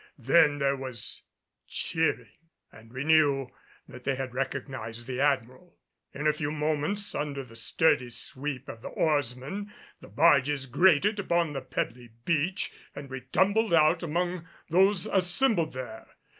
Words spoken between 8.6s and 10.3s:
of the oarsmen, the